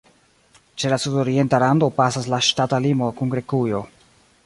[0.83, 3.85] Ĉe la sudorienta rando pasas la ŝtata limo kun Grekujo.